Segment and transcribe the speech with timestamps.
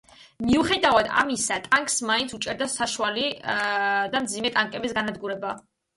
[0.45, 3.27] მიუხედევად ამისა ტანკს მაინც უჭირდა საშუალი
[4.15, 5.55] და მძიმე ტანკების განადგურება.